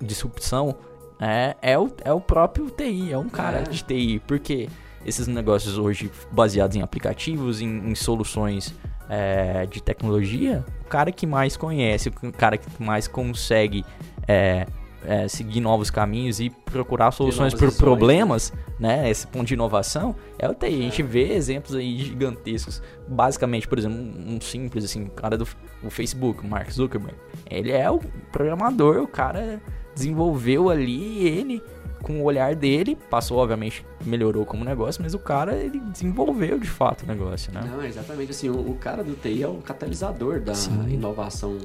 [0.00, 0.76] disrupção,
[1.20, 3.62] é, é, o, é o próprio TI, é um cara É.
[3.62, 4.68] de TI, porque
[5.04, 8.74] esses negócios hoje baseados em aplicativos, em, em soluções
[9.12, 13.84] é, de tecnologia, o cara que mais conhece, o cara que mais consegue
[14.26, 14.66] é,
[15.04, 19.10] é, seguir novos caminhos e procurar soluções para problemas, né?
[19.10, 20.66] Esse ponto de inovação é o TI.
[20.66, 22.82] A gente vê exemplos aí gigantescos.
[23.06, 25.46] Basicamente, por exemplo, um simples assim, o cara do
[25.82, 27.18] o Facebook, Mark Zuckerberg.
[27.50, 27.98] Ele é o
[28.30, 29.60] programador, o cara
[29.94, 31.62] desenvolveu ali ele
[32.02, 36.68] com o olhar dele, passou obviamente melhorou como negócio, mas o cara ele desenvolveu de
[36.68, 37.62] fato o negócio, né?
[37.70, 38.30] Não, exatamente.
[38.32, 40.88] Assim, o, o cara do TI é o catalisador da Sim.
[40.90, 41.56] inovação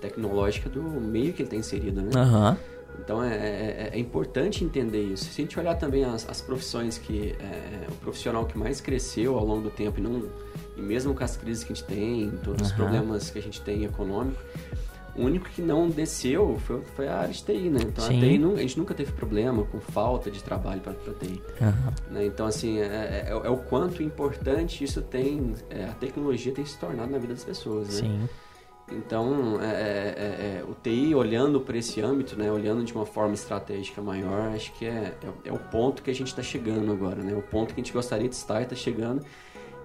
[0.00, 2.10] tecnológica do meio que ele está inserido, né?
[2.14, 2.56] Aham.
[3.02, 5.24] Então é, é- é importante entender isso.
[5.24, 9.36] Se a gente olhar também as, as profissões que é, o profissional que mais cresceu
[9.38, 10.22] ao longo do tempo e não
[10.76, 12.76] e mesmo com as crises que a gente tem, todos os Aham.
[12.76, 14.38] problemas que a gente tem econômico,
[15.20, 17.80] o único que não desceu foi, foi a área de TI, né?
[17.86, 18.20] Então a, Sim.
[18.20, 21.42] TI nu- a gente nunca teve problema com falta de trabalho para TI.
[21.60, 21.92] aham.
[22.10, 22.24] né?
[22.24, 26.78] Então, assim, é, é- é o quanto importante isso tem, é, a tecnologia tem se
[26.78, 27.94] tornado na vida das pessoas, né?
[28.08, 28.28] Sim.
[28.92, 33.34] Então, é, é- é- o TI olhando para esse âmbito, né, olhando de uma forma
[33.34, 37.22] estratégica maior, acho que é, é, é o ponto que a gente está chegando agora,
[37.22, 37.32] né?
[37.34, 39.22] O ponto que a gente gostaria de estar está chegando.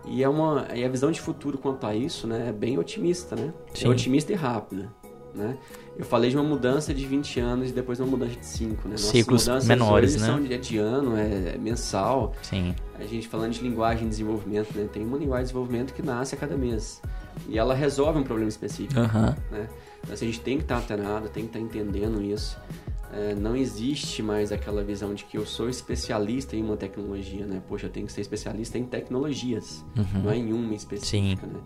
[0.08, 3.36] E é uma e a visão de futuro quanto a isso, né, é bem otimista,
[3.36, 3.54] né?
[3.76, 3.86] Sim.
[3.86, 4.92] É otimista e rápida,
[5.36, 5.58] né?
[5.98, 8.92] Eu falei de uma mudança de 20 anos e depois uma mudança de 5, né?
[8.92, 10.26] Nossas Ciclos menores, né?
[10.26, 12.34] São de, é de ano, é, é mensal.
[12.42, 12.74] Sim.
[13.00, 14.88] A gente falando de linguagem de desenvolvimento, né?
[14.92, 17.02] Tem uma linguagem de desenvolvimento que nasce a cada mês.
[17.48, 19.70] E ela resolve um problema específico, né?
[20.02, 22.58] Então, assim, a gente tem que estar antenado, tem que estar entendendo isso.
[23.12, 27.62] É, não existe mais aquela visão de que eu sou especialista em uma tecnologia, né?
[27.68, 29.86] Poxa, eu tenho que ser especialista em tecnologias,
[30.22, 31.60] não é em uma específica, né?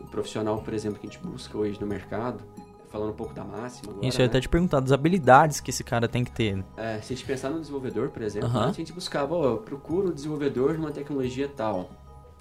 [0.00, 2.44] O profissional, por exemplo, que a gente busca hoje no mercado,
[2.92, 4.30] falando um pouco da máxima agora, Isso eu ia né?
[4.30, 6.62] até te perguntar das habilidades que esse cara tem que ter.
[6.76, 9.56] É, se a gente pensar no desenvolvedor, por exemplo, antes a gente buscava, ó, eu
[9.58, 11.90] procuro o desenvolvedor de uma tecnologia tal.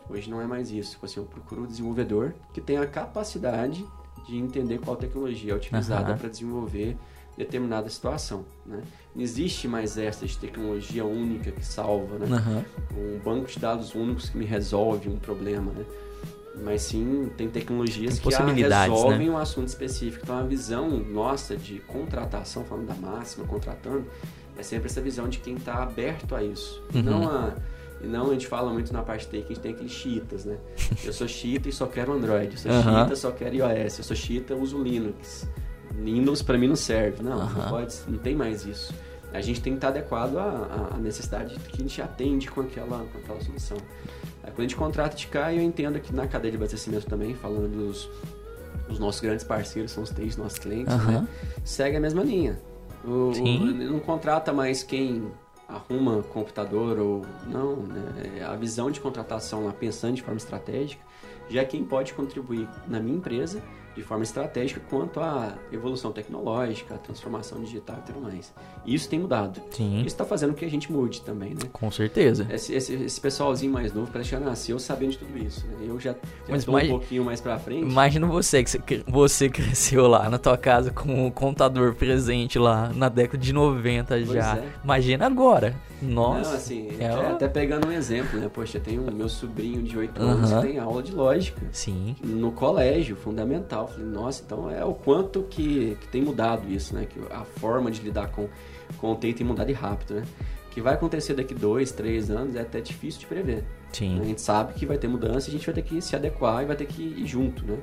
[0.10, 0.92] Hoje não é mais isso.
[0.92, 3.86] Tipo assim, eu procuro o desenvolvedor que tem a capacidade
[4.28, 6.18] de entender qual tecnologia é utilizada Aham.
[6.18, 6.98] para desenvolver
[7.38, 8.46] determinada situação.
[8.66, 8.84] Né?
[9.16, 12.28] Não existe mais essa de tecnologia única que salva, né?
[12.36, 12.66] Aham.
[12.96, 15.86] um banco de dados únicos que me resolve um problema, né?
[16.56, 19.34] Mas sim, tem tecnologias Tem que possibilidades, resolvem né?
[19.34, 20.24] um assunto específico.
[20.24, 24.06] Então, a visão nossa de contratação, falando da máxima, contratando,
[24.58, 26.84] é sempre essa visão de quem está aberto a isso.
[26.94, 27.04] E Uhum.
[27.04, 27.54] Não a,
[28.04, 30.44] e não a gente fala muito na parte TI que a gente tem aqueles chiitas,
[30.44, 30.58] né?
[31.06, 32.52] Eu sou chiita e só quero Android.
[32.52, 33.00] Eu sou Aham.
[33.00, 33.98] chiita só quero iOS.
[34.00, 35.48] Eu sou chiita uso Linux.
[36.04, 37.24] Windows para mim não serve.
[37.24, 37.62] Não, Aham.
[37.64, 38.94] não pode, não tem mais isso.
[39.34, 40.44] A gente tem que estar adequado à,
[40.92, 43.78] à- à necessidade que a gente atende com aquela, com aquela solução.
[44.43, 47.36] Aí, quando a gente contrata de cá, eu entendo que na cadeia de abastecimento também,
[47.36, 48.10] falando dos,
[48.99, 51.21] nossos grandes parceiros, são os três nossos clientes, Aham.
[51.21, 51.27] né?
[51.63, 52.60] segue a mesma linha.
[53.04, 53.73] O, o- Sim.
[53.73, 55.32] não contrata mais quem
[55.67, 58.45] arruma computador ou não, né?
[58.45, 61.01] A visão de contratação lá pensando de forma estratégica
[61.49, 63.62] já é quem pode contribuir na minha empresa
[63.95, 68.54] de forma estratégica quanto à evolução tecnológica, à transformação digital e tudo mais.
[68.86, 69.62] E isso tem mudado.
[69.71, 71.60] Sim, Isso está fazendo com que a gente mude também, né?
[71.73, 72.47] com certeza.
[72.49, 75.75] Esse, esse, esse pessoalzinho mais novo parece que já nasceu sabendo de tudo isso, né?
[75.88, 76.15] Eu já,
[76.47, 77.84] mais- um pouquinho mais pra frente.
[77.84, 82.58] Imagina você que você, cre- você cresceu lá na tua casa com o computador presente
[82.58, 84.58] lá na década de 90 Pois já.
[84.58, 84.69] é.
[84.84, 85.75] Imagina agora.
[86.02, 86.50] Nossa.
[86.50, 88.50] Não, assim, é até, o- até pegando um exemplo, né?
[88.52, 90.62] Poxa, tem o meu sobrinho de 8 anos Aham.
[90.62, 92.16] que tem aula de lógica Sim.
[92.24, 93.88] no colégio, fundamental.
[93.88, 97.06] Falei, nossa, então é o quanto que, que tem mudado isso, né?
[97.06, 98.48] Que a forma de lidar com,
[98.98, 100.24] com o TI tem mudado rápido, né?
[100.68, 103.58] O que vai acontecer daqui dois, três anos é até difícil de prever.
[103.58, 103.64] né?
[103.92, 104.22] A Sim.
[104.24, 106.66] gente sabe que vai ter mudança e a gente vai ter que se adequar e
[106.66, 107.78] vai ter que ir junto, né?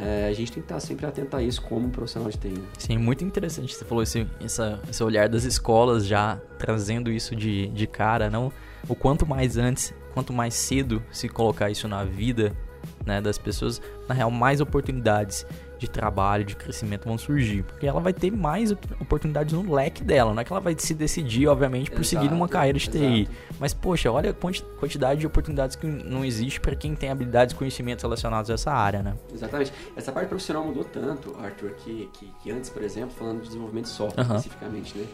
[0.00, 2.48] É, a gente tem que estar sempre atento a isso como profissional de TI.
[2.50, 2.62] né?
[2.78, 3.74] Sim, muito interessante.
[3.74, 8.52] Você falou esse, essa, esse olhar das escolas já trazendo isso de, de cara, não?
[8.88, 12.56] O quanto mais antes, quanto mais cedo se colocar isso na vida
[13.04, 15.44] né, das pessoas, na real, mais oportunidades
[15.78, 17.62] de trabalho, de crescimento vão surgir.
[17.62, 20.34] Porque ela vai ter mais op- oportunidades no leque dela.
[20.34, 23.22] Não é que ela vai se decidir, obviamente, por seguir Exato, uma carreira de TI.
[23.22, 23.36] exato.
[23.60, 27.54] Mas, poxa, olha a quanti- quantidade de oportunidades que não existe para quem tem habilidades
[27.54, 29.14] e conhecimentos relacionados a essa área, né?
[29.32, 29.72] Exatamente.
[29.96, 33.84] Essa parte profissional mudou tanto, Arthur, que, que, que antes, por exemplo, falando de desenvolvimento
[33.84, 34.36] de software Aham.
[34.36, 35.06] especificamente, né?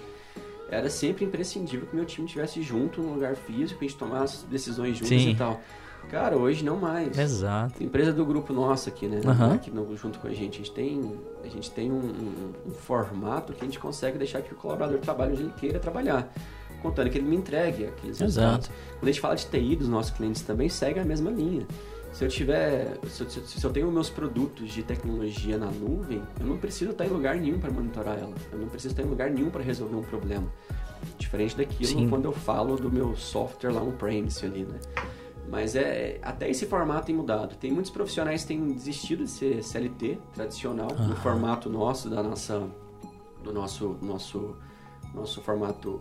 [0.71, 4.95] Era sempre imprescindível que meu time estivesse junto num lugar físico, a gente tomasse decisões
[4.97, 5.31] juntos Sim.
[5.31, 5.61] e tal.
[6.11, 7.17] Cara, hoje não mais.
[7.19, 7.83] Exato.
[7.83, 9.21] Empresa do grupo nosso aqui, né?
[9.27, 9.55] Aham.
[9.55, 10.55] Aqui no- junto com a gente.
[10.55, 14.41] A gente tem, a gente tem um, um- um formato que a gente consegue deixar
[14.43, 16.33] que o colaborador trabalhe onde ele queira trabalhar.
[16.83, 18.25] Contando que ele me entregue aqueles Exato.
[18.61, 18.71] resultados.
[18.99, 21.67] Quando a gente fala de TI dos nossos clientes também, segue a mesma linha.
[22.13, 25.67] Se eu tiver, se eu, se eu- se eu tenho meus produtos de tecnologia na
[25.67, 28.35] nuvem, eu não preciso estar em lugar nenhum para monitorar ela.
[28.53, 30.47] Eu não preciso estar em lugar nenhum para resolver um problema.
[31.19, 32.09] Diferente daquilo Sim.
[32.09, 34.79] quando eu falo do meu software lá on-premise ali, né?
[35.49, 37.55] Mas é até esse formato tem mudado.
[37.57, 42.69] Tem muitos profissionais que têm desistido de ser CLT tradicional no formato nosso da nossa
[43.43, 44.57] do nosso nosso
[45.15, 46.01] nosso formato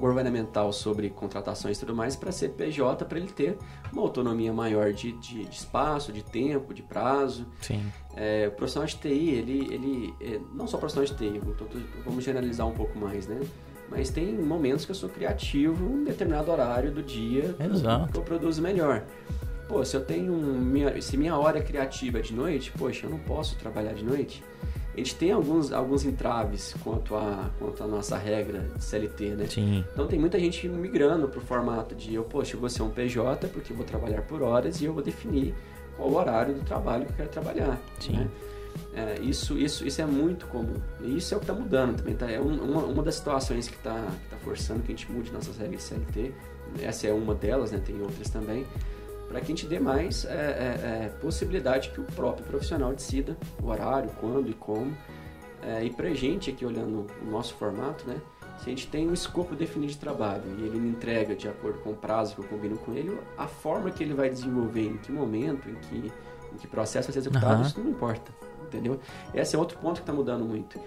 [0.00, 3.58] governamental sobre contratações e tudo mais para ser PJ para ele ter
[3.92, 7.46] uma autonomia maior de, de, de espaço, de tempo, de prazo.
[7.60, 7.82] Sim.
[8.14, 11.40] É, o profissional de TI, ele, ele é, não só o profissional de TI,
[12.04, 13.40] vamos generalizar um pouco mais, né?
[13.90, 17.72] Mas tem momentos que eu sou criativo em um determinado horário do dia que eu-
[17.74, 18.12] Exato.
[18.12, 19.02] que eu produzo melhor.
[19.66, 23.10] Pô, se eu tenho um, minha, se minha hora criativa é de noite, poxa, eu
[23.10, 24.42] não posso trabalhar de noite.
[24.94, 29.46] A gente tem alguns, alguns entraves quanto a, quanto a nossa regra de CLT, né?
[29.46, 29.84] Sim.
[29.92, 33.46] Então tem muita gente migrando pro formato de eu, poxa, eu vou ser um PJ
[33.48, 35.54] porque eu vou trabalhar por horas e eu vou definir
[35.96, 37.78] qual o horário do trabalho que eu quero trabalhar.
[38.00, 38.12] Sim.
[38.16, 38.28] né?
[38.98, 40.74] É, isso, isso, isso é muito comum.
[41.00, 42.14] E isso é o que está mudando também.
[42.16, 42.30] Tá?
[42.30, 45.30] É um- uma, uma das situações que está que tá forçando que a gente mude
[45.32, 46.32] nossas regras de CLT.
[46.82, 47.80] Essa é uma delas, né?
[47.84, 48.66] tem outras também.
[49.28, 53.36] Para que a gente dê mais é, é, é, possibilidade que o próprio profissional decida
[53.62, 54.92] o horário, quando e como.
[55.62, 58.16] É, e pra gente aqui olhando o nosso formato, né?
[58.58, 61.78] Se a gente tem um escopo definido de trabalho e ele me entrega de acordo
[61.80, 64.96] com o prazo que eu combino com ele, a forma que ele vai desenvolver, em
[64.96, 66.12] que momento, em que,
[66.52, 67.62] em que processo vai ser executado, Aham.
[67.62, 68.32] isso não importa,
[68.68, 69.00] entendeu?
[69.34, 70.78] Esse é outro ponto que está mudando muito.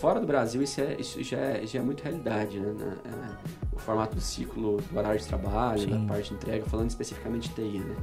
[0.00, 2.72] Fora do Brasil, isso, é, isso já, é, já é muito realidade, né?
[2.78, 3.30] Na- é,
[3.74, 6.06] o formato do ciclo do horário de trabalho, Sim.
[6.06, 7.96] da parte de entrega, falando especificamente de TI, né?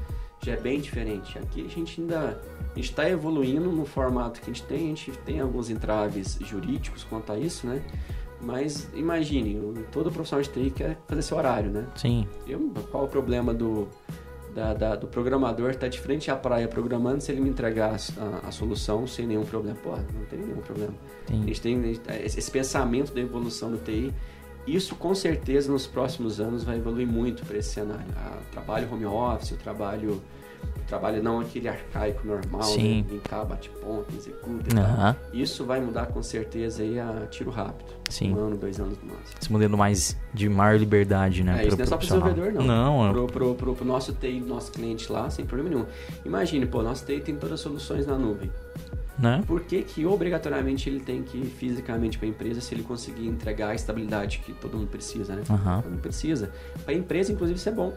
[0.43, 1.37] Já é bem diferente.
[1.39, 2.41] Aqui a gente ainda
[2.73, 6.37] a gente está evoluindo no formato que a gente tem, a gente tem alguns entraves
[6.41, 7.81] jurídicos quanto a isso, né?
[8.41, 9.57] Mas imagine,
[9.93, 11.87] todo profissional de TI quer fazer seu horário, né?
[11.95, 12.27] Sim.
[12.45, 12.59] Eu,
[12.91, 13.87] qual o problema do,
[14.55, 18.47] da- da- do programador estar de frente à praia programando se ele me entregar a,
[18.47, 19.77] a solução sem nenhum problema?
[19.83, 20.93] Pô, não tem nenhum problema.
[21.27, 21.43] A Sim.
[21.47, 24.13] gente tem esse pensamento da evolução do TI.
[24.67, 28.05] Isso com certeza nos próximos anos vai evoluir muito para esse cenário.
[28.17, 30.21] Ah, O trabalho home office, o trabalho
[30.87, 33.03] trabalho não aquele arcaico normal, Sim.
[33.09, 33.19] né?
[33.49, 35.17] Bate ponto, executa.
[35.33, 37.89] Isso vai mudar com certeza aí a tiro rápido.
[38.07, 38.35] Sim.
[38.35, 39.35] Um ano, dois anos no máximo.
[39.41, 41.63] Esse modelo mais de maior liberdade, né?
[41.63, 42.29] É, isso não é só pro profissional.
[42.33, 42.97] desenvolvedor, não.
[42.97, 45.85] Não, é- Pro, pro, pro, pro nosso TI, nosso cliente lá, sem problema nenhum.
[46.23, 48.51] Imagine, pô, nosso TI tem todas as soluções na nuvem.
[49.17, 49.43] Né?
[49.47, 53.27] Por que, que obrigatoriamente ele tem que ir fisicamente para a empresa se ele conseguir
[53.27, 55.43] entregar a estabilidade que todo mundo precisa, né?
[55.49, 55.81] Aham.
[55.81, 56.51] Todo mundo precisa.
[56.83, 57.93] Para a empresa, inclusive, isso é bom.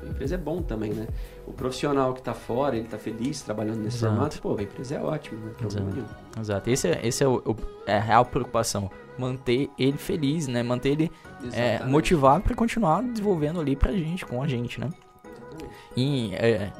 [0.00, 1.06] Para a empresa é bom também, né?
[1.46, 4.14] O profissional que está fora, ele está feliz trabalhando nesse Exato.
[4.14, 5.96] formato, pô, a empresa é ótimo, não tem problema Exato.
[5.96, 6.40] nenhum.
[6.42, 6.70] Exato.
[6.70, 8.90] Esse é, esse é, o, o- é a real preocupação.
[9.18, 10.62] Manter ele feliz, né?
[10.62, 11.10] Manter ele
[11.42, 11.92] é, Exatamente.
[11.92, 14.88] motivado para continuar desenvolvendo ali pra gente, com a gente, né?
[15.24, 15.74] Exatamente.
[15.96, 16.72] E é,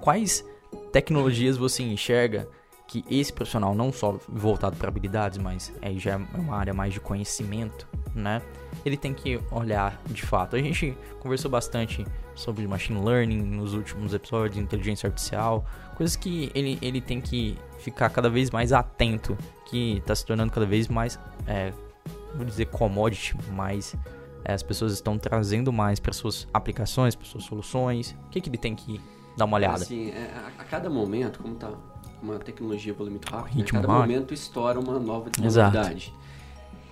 [0.00, 0.44] quais
[0.90, 2.48] tecnologias você enxerga
[2.92, 6.92] que esse profissional, não só voltado para habilidades, mas aí já é uma área mais
[6.92, 8.42] de conhecimento, né?
[8.84, 10.56] Ele tem que olhar de fato.
[10.56, 15.64] A gente conversou bastante sobre machine learning nos últimos episódios, inteligência artificial,
[15.96, 19.38] coisas que ele, ele tem que ficar cada vez mais atento,
[19.70, 21.72] que está se tornando cada vez mais, é,
[22.34, 23.96] vou dizer, commodity, mais
[24.44, 28.14] é, as pessoas estão trazendo mais para suas aplicações, para suas soluções.
[28.26, 29.00] O que, que ele tem que
[29.34, 29.76] dar uma olhada?
[29.76, 31.70] Assim, é, a, cada momento, como tá
[32.22, 33.64] uma tecnologia evolui muito rápido, né?
[33.64, 36.14] cada momento estoura uma nova novidade.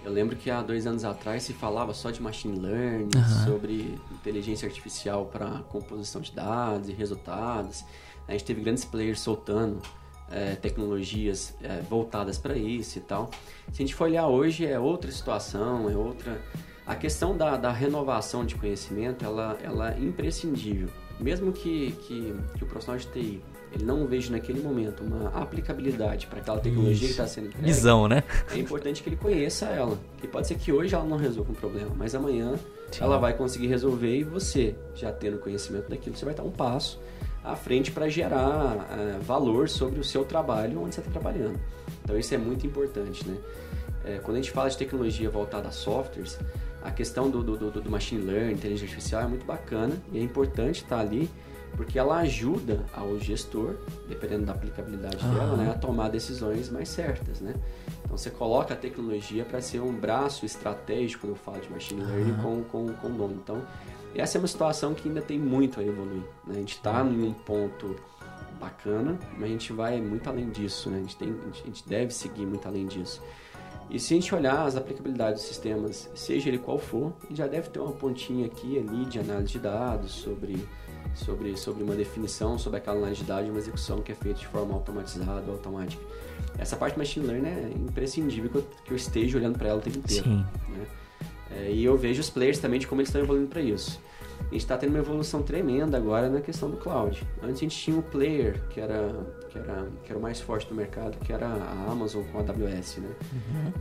[0.05, 3.45] Eu lembro que há dois anos atrás se falava só de machine learning, Aham.
[3.45, 7.85] sobre inteligência artificial para composição de dados e resultados.
[8.27, 9.81] A gente teve grandes players soltando
[10.31, 13.31] é, tecnologias é, voltadas para isso e tal.
[13.73, 16.41] Se a gente for olhar hoje, é outra situação, é outra.
[16.87, 20.89] A questão da, da renovação de conhecimento, ela, ela é imprescindível.
[21.19, 26.27] Mesmo que, que, que o profissional de TI ele não veja naquele momento uma aplicabilidade
[26.27, 28.25] para aquela tecnologia que está sendo entregue, Visão, né?
[28.53, 29.99] é importante que ele conheça ela.
[30.19, 32.55] Que pode ser que hoje ela não resolva um problema, mas amanhã
[32.91, 33.05] Sim.
[33.05, 37.01] ela vai conseguir resolver e você, já tendo conhecimento daquilo, você vai dar um passo
[37.45, 41.59] à frente para gerar eh, valor sobre o seu trabalho onde você está trabalhando.
[42.03, 43.37] Então isso é muito importante, né?
[44.05, 46.39] Eh, quando a gente fala de tecnologia voltada a softwares,
[46.83, 50.23] a questão do, do, do, do machine learning, inteligência artificial é muito bacana e é
[50.23, 51.31] importante estar ali
[51.77, 53.75] porque ela ajuda ao gestor,
[54.09, 57.55] dependendo da aplicabilidade dela, né, a tomar decisões mais certas, né?
[58.05, 62.03] Então você coloca a tecnologia para ser um braço estratégico, quando eu falo de machine
[62.03, 63.35] learning, com, com, com o nome.
[63.35, 63.63] Então,
[64.15, 66.23] essa é uma situação que ainda tem muito a evoluir.
[66.47, 66.51] Né?
[66.51, 67.97] A gente está em um ponto
[68.61, 70.99] bacana, mas a gente vai muito além disso, né?
[70.99, 73.23] A gente, tem, a gente- deve seguir muito além disso.
[73.89, 77.71] E se a gente olhar as aplicabilidades dos sistemas, seja ele qual for, já deve
[77.71, 80.65] ter uma pontinha aqui ali de análise de dados sobre,
[81.15, 84.47] sobre, sobre uma definição, sobre aquela análise de dados uma execução que é feita de
[84.47, 86.03] forma automatizada ou automática.
[86.59, 89.79] Essa parte de machine learning é imprescindível que eu, que eu esteja olhando para ela
[89.79, 90.25] o tempo inteiro.
[90.25, 90.47] Sim.
[90.69, 90.87] né?
[91.53, 94.01] É, e eu vejo os players também de como eles estão evoluindo para isso.
[94.41, 97.23] A gente está tendo uma evolução tremenda agora na questão do cloud.
[97.41, 99.15] Antes a gente tinha um player que era,
[99.49, 102.41] que era, que era o mais forte do mercado, que era a Amazon com a
[102.41, 103.11] AWS, né?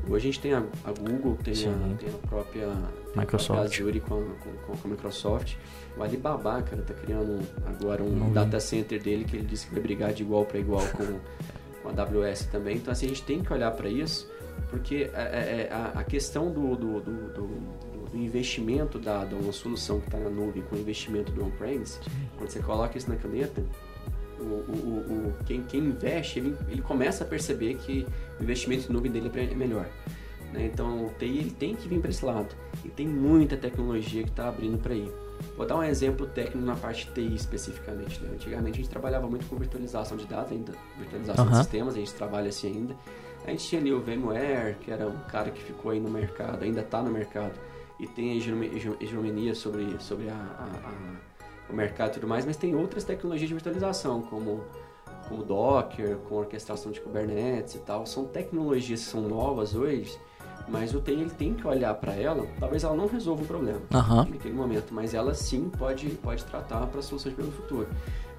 [0.07, 2.67] Hoje a gente tem a, a Google, tem a, tem a própria
[3.15, 3.59] a Microsoft.
[3.61, 5.55] Azure com a, com, com a Microsoft.
[5.97, 8.31] O Alibaba, cara, tá criando agora um vi.
[8.33, 11.19] data center dele que ele disse que vai brigar de igual para igual com,
[11.81, 12.77] com a AWS também.
[12.77, 14.29] Então assim, a gente tem que olhar para isso,
[14.69, 17.79] porque é, é, é, a, a questão do, do, do, do-
[18.11, 21.99] do investimento dado a uma solução que está na nuvem com o investimento do on-premise,
[22.37, 23.63] quando você coloca isso na caneta,
[24.39, 28.05] o, o, o, o- quem, quem investe, ele, ele começa a perceber que
[28.39, 29.85] o investimento em nuvem dele é melhor.
[30.53, 30.69] né?
[30.73, 32.55] Então, o TI ele tem que vir para esse lado.
[32.83, 35.11] E tem muita tecnologia que está abrindo para ir.
[35.55, 38.21] Vou dar um exemplo técnico na parte de TI especificamente.
[38.23, 38.29] né?
[38.33, 41.61] Antigamente a gente trabalhava muito com virtualização de dados ainda, virtualização de Aham.
[41.63, 42.95] sistemas, a gente trabalha assim ainda.
[43.45, 46.63] A gente tinha ali o VMware, que era um cara que ficou aí no mercado,
[46.63, 47.53] ainda está no mercado,
[47.99, 52.27] e tem a hegemoni- hege- hegemonia sobre, sobre a, a- a- o mercado e tudo
[52.27, 54.63] mais, mas tem outras tecnologias de virtualização, como,
[55.27, 58.05] como Docker, com orquestração de Kubernetes e tal.
[58.05, 60.17] São tecnologias que são novas hoje,
[60.67, 63.81] mas o TI ele tem que olhar para ela, talvez ela não resolva o problema
[63.93, 64.25] Aham.
[64.29, 67.87] naquele momento, mas ela sim pode, pode tratar para soluções pelo futuro.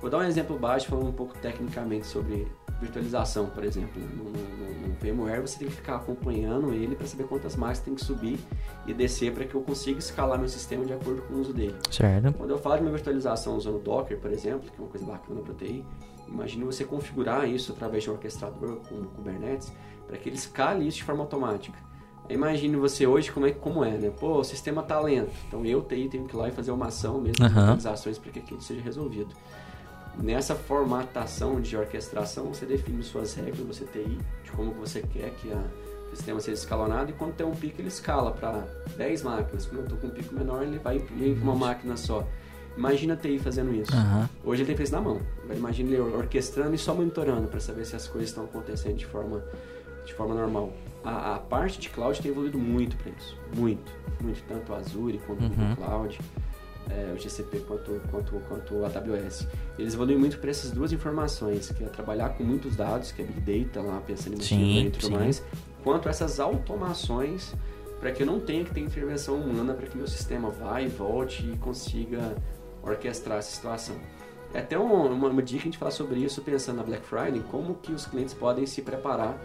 [0.00, 2.46] Vou dar um exemplo básico falando um pouco tecnicamente sobre
[2.80, 4.00] virtualização, por exemplo.
[4.00, 7.80] No, no, no- no VMware você tem que ficar acompanhando ele para saber quantas máquinas
[7.80, 8.38] tem que subir
[8.86, 11.74] e descer para que eu consiga escalar meu sistema de acordo com o uso dele.
[11.90, 12.32] Certo.
[12.32, 15.40] Quando eu falo de uma virtualização usando Docker, por exemplo, que é uma coisa bacana
[15.42, 15.84] para TI,
[16.28, 19.70] imagine você configurar isso através de um orquestrador com Kubernetes
[20.06, 21.78] para que ele escale isso de forma automática.
[22.28, 24.10] Imagine você hoje como é, como é, né?
[24.10, 25.32] Pô, o sistema tá lento.
[25.48, 27.52] Então eu, TI, tenho que ir lá e fazer uma ação mesmo Aham.
[27.54, 29.34] virtualizações para que aquilo seja resolvido.
[30.18, 35.50] Nessa formatação de orquestração, você define suas regras, você TI, de como você quer que
[35.52, 35.62] a-
[36.12, 39.64] o sistema seja escalonado e quando tem um pico ele escala para 10 máquinas.
[39.66, 42.26] Quando eu estou com um pico menor, ele vai para uma máquina só.
[42.76, 43.94] Imagina a TI fazendo isso.
[43.94, 44.28] Aham.
[44.44, 45.20] Hoje ele tem que isso na mão.
[45.54, 49.42] Imagina ele orquestrando e só monitorando para saber se as coisas estão acontecendo de forma,
[50.04, 50.72] de forma normal.
[51.04, 53.36] A, a parte de cloud tem evoluído muito para isso.
[53.56, 53.90] Muito.
[54.20, 54.42] Muito.
[54.48, 55.50] Tanto o Azure quanto o Uhum.
[55.50, 56.20] Google Cloud,
[56.90, 59.46] é, o GCP quanto, quanto, quanto o AWS.
[59.79, 63.24] Eles evoluem muito para essas duas informações, que é trabalhar com muitos dados, que é
[63.24, 65.12] Big Data, lá pensando em Sim, e tudo sim.
[65.12, 65.42] mais,
[65.85, 67.55] quanto essas automações
[68.00, 70.88] para que eu não tenha que ter intervenção humana para que meu sistema vá e
[70.88, 72.35] volte e consiga
[72.83, 73.94] orquestrar essa situação.
[74.55, 77.42] É até um- uma, uma dica a gente falar sobre isso pensando na Black Friday,
[77.50, 79.38] como que os clientes podem se preparar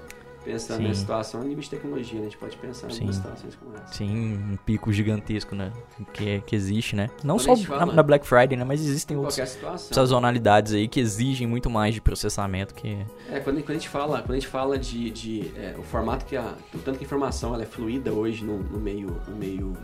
[0.46, 0.84] pensando Sim.
[0.84, 2.22] nessa situação a nível de tecnologia, né?
[2.22, 3.12] A gente pode pensar em Sim.
[3.12, 3.94] situações como essa.
[3.94, 5.72] Sim, um pico gigantesco, né?
[6.14, 7.10] Que, que existe, né?
[7.24, 8.64] Não Quando só a gente na, fala- na Black Friday, né?
[8.64, 9.60] Mas existem Em outras
[9.92, 12.98] sazonalidades aí que exigem muito mais de processamento que...
[13.30, 16.26] É, quando, quando a gente fala, quando a gente fala de, de é, o formato
[16.26, 19.36] que a, o tanto que a informação ela é fluida hoje no, no meio no
[19.36, 19.76] meio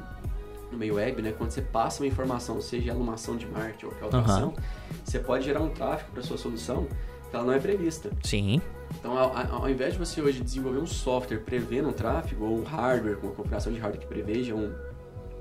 [0.72, 1.34] no meio web, né?
[1.38, 4.34] Quando você passa uma informação, seja ela uma ação de marketing ou qualquer outra Aham.
[4.38, 4.54] ação,
[5.04, 6.88] você pode gerar um tráfego para sua solução
[7.34, 8.10] ela não é prevista.
[8.24, 8.62] Sim,
[9.00, 12.64] Então, ao, ao- invés de você hoje desenvolver um software prevendo um tráfego ou um
[12.64, 14.74] hardware com uma configuração de hardware que preveja um,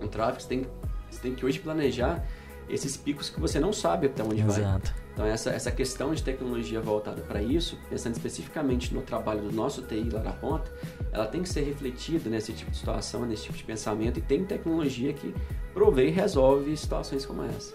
[0.00, 0.66] um tráfego, você tem,
[1.10, 2.24] você tem que hoje planejar
[2.68, 4.60] esses picos que você não sabe até onde vai.
[4.60, 4.94] exato.
[5.12, 9.82] Então essa, essa questão de tecnologia voltada para isso, pensando especificamente no trabalho do nosso
[9.82, 10.70] TI lá na ponta,
[11.12, 14.44] ela tem que ser refletida nesse tipo de situação, nesse tipo de pensamento e tem
[14.44, 15.34] tecnologia que
[15.74, 17.74] provê e resolve situações como essa.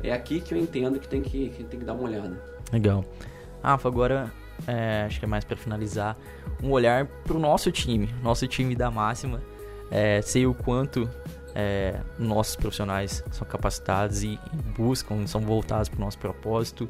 [0.00, 2.40] É aqui que eu entendo que tem que, que tem que dar uma olhada.
[2.72, 3.04] Legal.
[3.62, 4.32] Rafa, agora
[4.66, 6.16] é, acho que é mais para finalizar,
[6.62, 9.42] um olhar pro nosso time, nosso time da máxima.
[9.90, 11.08] É, sei o quanto
[11.58, 16.86] é, nossos profissionais são capacitados e, e buscam, são voltados para o nosso propósito.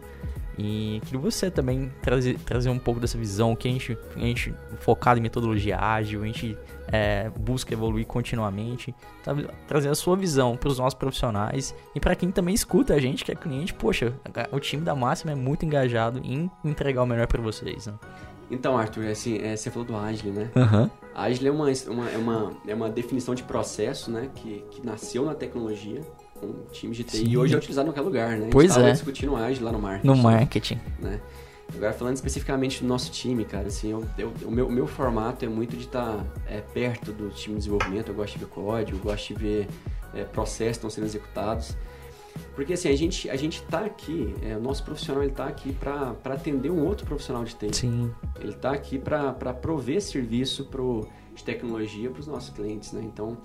[0.59, 4.55] E queria você também trazer, trazer um pouco dessa visão que a gente, a gente
[4.81, 9.37] focado em metodologia ágil, a gente é, busca evoluir continuamente, tá,
[9.69, 13.25] trazer a sua visão para os nossos profissionais e para quem também escuta a gente,
[13.25, 14.15] que é cliente, poxa,
[14.51, 17.87] o time da Máxima é muito engajado em entregar o melhor para vocês.
[17.87, 17.93] Né?
[18.51, 20.51] Então, Arthur, assim, é, você falou do Agile, né?
[20.55, 24.29] Aham, Agile é uma, uma, é uma, é uma definição de processo, né?
[24.35, 26.01] Que, que nasceu na tecnologia,
[26.41, 27.25] com times de TI, Sim.
[27.29, 28.37] e hoje é utilizado em qualquer lugar, né?
[28.37, 28.93] A gente Pois é.
[28.93, 30.07] discutindo Agile lá no marketing.
[30.07, 30.81] no marketing.
[31.01, 31.21] né?
[31.75, 35.45] Agora falando especificamente do nosso time, cara, assim, eu, eu- o, meu, o meu formato
[35.45, 36.25] é muito de estar
[36.73, 39.69] perto do time de desenvolvimento, eu gosto de ver código, eu gosto de ver
[40.15, 41.77] é, processos que estão sendo executados.
[42.55, 45.73] Porque assim, a gente, a gente tá aqui, é, o nosso profissional ele tá aqui
[45.73, 47.75] para atender um outro profissional de TI.
[47.75, 53.03] Sim, Ele está aqui para prover serviço pro, de tecnologia para os nossos clientes, né?
[53.05, 53.37] Então,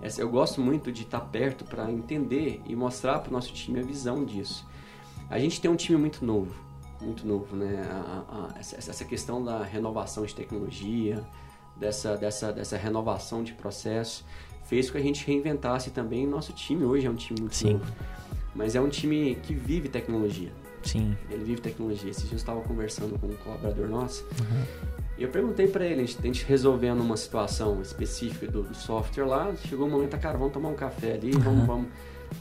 [0.00, 3.80] essa- eu gosto muito de estar perto para entender e mostrar para o nosso time
[3.80, 4.66] a visão disso.
[5.28, 6.54] A gente tem um time muito novo,
[7.00, 7.86] muito novo, né?
[7.90, 11.22] A- a- essa questão da renovação de tecnologia,
[11.76, 14.24] dessa, dessa, dessa renovação de processo,
[14.64, 16.26] fez com que a gente reinventasse também.
[16.26, 17.72] Nosso time hoje é um time muito Sim.
[17.74, 17.86] novo,
[18.54, 20.50] mas é um time que vive tecnologia.
[20.82, 21.16] sim.
[21.30, 22.10] Ele vive tecnologia.
[22.10, 24.24] Esses dias eu estava conversando com um colaborador nosso
[25.20, 28.74] e eu perguntei para ele, a gente, a gente resolvendo uma situação específica do, do
[28.74, 31.88] software lá, chegou um momento, cara, vamos tomar um café ali, vamos, vamos.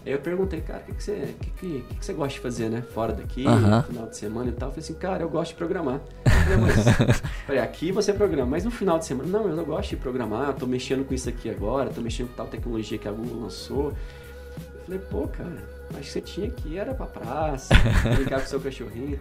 [0.06, 2.70] Aí eu perguntei, cara, o que, que, você, que, que, que, você gosta de fazer,
[2.70, 2.82] né?
[2.82, 4.70] Fora daqui, no final de semana e tal.
[4.70, 6.00] Eu falei assim, cara, eu gosto de programar.
[6.24, 9.66] Eu falei, mas, falei, aqui você programa, mas no final de semana, não, eu não
[9.66, 13.10] gosto de programar, tô mexendo com isso aqui agora, tô mexendo com tal tecnologia que
[13.10, 13.88] a Google lançou.
[13.90, 17.74] Eu falei, pô, cara, acho que você tinha que ir, era pra praça,
[18.16, 19.20] brincar com seu cachorrinho.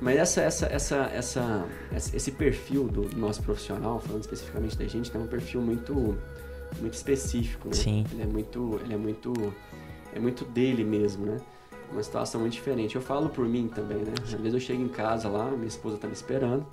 [0.00, 5.18] Mas essa, essa, essa, essa, esse perfil do nosso profissional, falando especificamente da gente, é
[5.18, 6.18] um perfil muito,
[6.80, 7.74] muito específico, né?
[7.74, 8.04] Sim.
[8.12, 9.32] Ele é muito, ele é muito,
[10.12, 11.36] é muito dele mesmo, né?
[11.92, 12.96] Uma situação muito diferente.
[12.96, 14.12] Eu falo por mim também, né?
[14.22, 16.66] Às vezes eu chego em casa lá, minha esposa tá me esperando,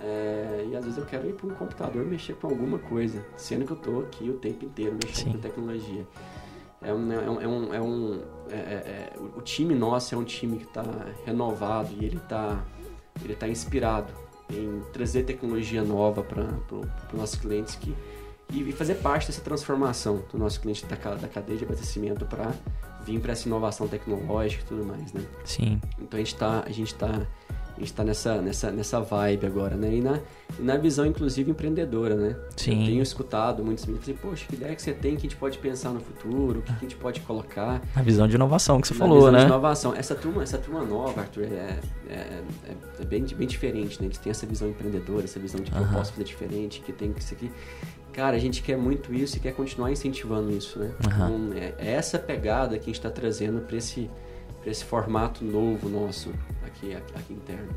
[0.00, 3.64] é, e às vezes eu quero ir para um computador mexer com alguma coisa, sendo
[3.64, 5.32] que eu tô aqui o tempo inteiro mexendo Sim.
[5.32, 6.06] com tecnologia.
[6.80, 10.18] É um, é um, é um, é um- é- é- é- o- time nosso é
[10.18, 10.84] um time que está
[11.26, 12.62] renovado e ele está
[13.24, 14.12] ele tá inspirado
[14.48, 17.94] em trazer tecnologia nova para os nossos clientes que,
[18.52, 22.52] e, fazer parte dessa transformação do nosso cliente da, da cadeia de abastecimento para
[23.04, 25.20] vir para essa inovação tecnológica e tudo mais, né?
[25.44, 27.26] Sim, Então a gente tá, a gente tá,
[27.78, 29.94] a gente tá nessa, nessa, nessa vibe agora, né?
[29.94, 30.18] E na,
[30.58, 32.36] e na visão, inclusive, empreendedora, né?
[32.56, 32.80] Sim.
[32.80, 35.36] Eu tenho escutado muitos meninos falei, poxa, que ideia que você tem que a gente
[35.36, 37.80] pode pensar no futuro, o que, que a gente pode colocar.
[37.94, 39.38] a visão de inovação que você na falou, visão né?
[39.40, 39.94] de inovação.
[39.94, 41.78] Essa turma, essa turma nova, Arthur, é,
[42.08, 42.42] é, é-
[43.00, 44.06] é bem, bem diferente, né?
[44.06, 45.94] Eles têm essa visão empreendedora, essa visão de que eu Aham.
[45.98, 47.50] posso fazer diferente, que tem que isso aqui.
[48.12, 50.90] Cara, a gente quer muito isso e quer continuar incentivando isso, né?
[51.06, 51.30] Aham.
[51.46, 54.10] Então, é, é essa pegada que a gente está trazendo para esse,
[54.70, 56.30] esse formato novo nosso
[56.64, 57.74] aqui, aqui, aqui interno.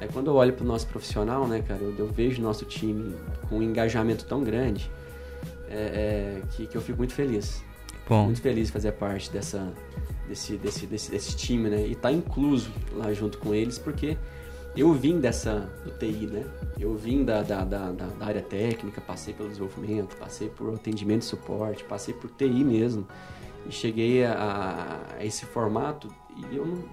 [0.00, 3.14] Aí quando eu olho para o nosso profissional, né, cara, eu, eu vejo nosso time
[3.48, 4.90] com um engajamento tão grande
[5.68, 7.62] é, é, que, que eu fico muito feliz
[8.08, 9.70] Bom, muito feliz de fazer parte dessa,
[10.26, 11.86] desse, desse, desse, desse time, né?
[11.86, 14.16] E tá incluso lá junto com eles, porque
[14.74, 16.46] eu vim dessa do TI, né?
[16.80, 21.24] Eu vim da, da, da, da, área técnica, passei pelo desenvolvimento, passei por atendimento e
[21.26, 23.06] suporte, passei por TI mesmo.
[23.68, 26.84] E cheguei a, a esse formato e eu não,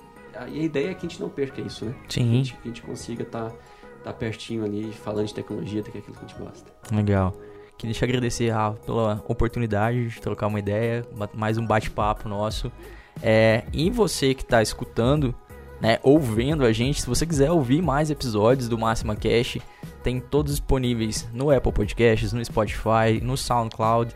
[0.49, 1.95] e a ideia é que a gente não perca isso, né?
[2.09, 2.21] Sim.
[2.21, 3.55] Que a gente, que a gente consiga estar tá,
[4.03, 6.71] tá pertinho ali, falando de tecnologia, que é aquilo que a gente gosta.
[6.91, 7.33] Legal.
[7.77, 12.71] Queria te agradecer, Rafa, pela oportunidade de trocar uma ideia, mais um bate-papo nosso.
[13.21, 15.35] É, e você que está escutando,
[15.81, 19.57] né, ouvindo a gente, se você quiser ouvir mais episódios do Máxima Cash,
[20.03, 24.13] tem todos disponíveis no Apple Podcasts, no Spotify, no SoundCloud.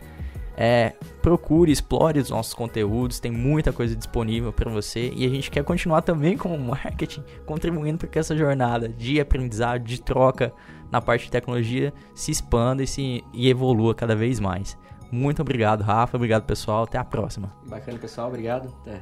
[0.62, 0.92] É,
[1.22, 5.64] procure, explore os nossos conteúdos, tem muita coisa disponível para você e a gente quer
[5.64, 10.52] continuar também com o marketing, contribuindo para que essa jornada de aprendizado, de troca
[10.92, 14.76] na parte de tecnologia se expanda e, se, e evolua cada vez mais.
[15.10, 16.18] Muito obrigado, Rafa.
[16.18, 16.84] Obrigado, pessoal.
[16.84, 17.50] Até a próxima.
[17.66, 18.28] Bacana, pessoal.
[18.28, 18.68] Obrigado.
[18.82, 19.00] Até.